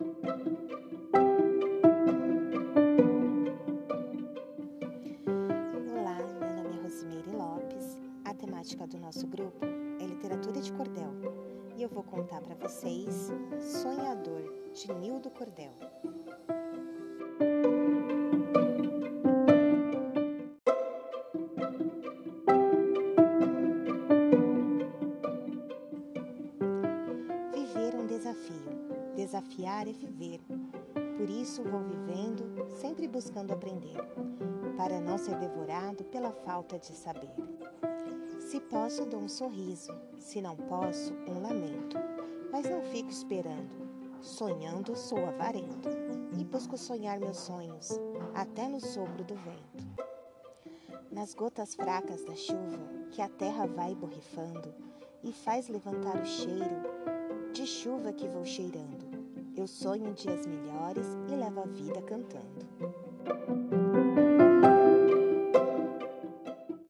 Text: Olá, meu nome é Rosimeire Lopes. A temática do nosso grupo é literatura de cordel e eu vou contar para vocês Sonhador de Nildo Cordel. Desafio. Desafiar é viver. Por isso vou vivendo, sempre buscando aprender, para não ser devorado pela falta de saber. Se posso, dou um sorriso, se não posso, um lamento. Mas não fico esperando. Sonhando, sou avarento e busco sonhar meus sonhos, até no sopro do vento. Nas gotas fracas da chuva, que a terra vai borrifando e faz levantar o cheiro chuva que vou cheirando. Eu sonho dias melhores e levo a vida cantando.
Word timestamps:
Olá, 0.00 0.14
meu 6.38 6.54
nome 6.54 6.76
é 6.76 6.82
Rosimeire 6.82 7.28
Lopes. 7.32 7.98
A 8.24 8.32
temática 8.32 8.86
do 8.86 8.96
nosso 8.98 9.26
grupo 9.26 9.66
é 10.00 10.06
literatura 10.06 10.60
de 10.60 10.72
cordel 10.72 11.10
e 11.76 11.82
eu 11.82 11.88
vou 11.88 12.04
contar 12.04 12.40
para 12.40 12.54
vocês 12.54 13.32
Sonhador 13.60 14.70
de 14.72 14.92
Nildo 14.94 15.30
Cordel. 15.30 15.72
Desafio. 28.18 29.14
Desafiar 29.14 29.86
é 29.88 29.92
viver. 29.92 30.40
Por 31.16 31.30
isso 31.30 31.62
vou 31.62 31.80
vivendo, 31.82 32.66
sempre 32.80 33.06
buscando 33.06 33.52
aprender, 33.52 33.96
para 34.76 35.00
não 35.00 35.16
ser 35.16 35.36
devorado 35.36 36.04
pela 36.04 36.32
falta 36.32 36.78
de 36.78 36.92
saber. 36.94 37.30
Se 38.40 38.60
posso, 38.60 39.06
dou 39.06 39.20
um 39.20 39.28
sorriso, 39.28 39.92
se 40.18 40.40
não 40.40 40.56
posso, 40.56 41.12
um 41.28 41.40
lamento. 41.40 41.96
Mas 42.50 42.68
não 42.68 42.82
fico 42.82 43.10
esperando. 43.10 43.88
Sonhando, 44.20 44.96
sou 44.96 45.24
avarento 45.24 45.88
e 46.36 46.44
busco 46.44 46.76
sonhar 46.76 47.20
meus 47.20 47.36
sonhos, 47.36 48.00
até 48.34 48.68
no 48.68 48.80
sopro 48.80 49.22
do 49.22 49.34
vento. 49.36 49.86
Nas 51.10 51.34
gotas 51.34 51.74
fracas 51.76 52.24
da 52.24 52.34
chuva, 52.34 52.78
que 53.12 53.22
a 53.22 53.28
terra 53.28 53.66
vai 53.66 53.94
borrifando 53.94 54.74
e 55.22 55.32
faz 55.32 55.68
levantar 55.68 56.20
o 56.20 56.26
cheiro 56.26 57.17
chuva 57.68 58.14
que 58.14 58.26
vou 58.26 58.46
cheirando. 58.46 59.04
Eu 59.54 59.66
sonho 59.66 60.14
dias 60.14 60.46
melhores 60.46 61.06
e 61.30 61.36
levo 61.36 61.60
a 61.60 61.66
vida 61.66 62.00
cantando. 62.00 63.57